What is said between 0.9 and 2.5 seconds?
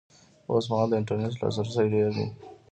انټرنېټ لاسرسی ډېر دی